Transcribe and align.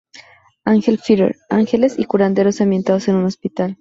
Angel 0.65 0.97
Feather: 0.97 1.35
Ángeles 1.49 1.99
y 1.99 2.05
curanderos 2.05 2.59
ambientados 2.59 3.07
en 3.07 3.17
un 3.17 3.25
hospital. 3.25 3.69